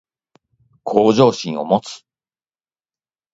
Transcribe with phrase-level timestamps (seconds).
[0.83, 2.03] 向上心を持つ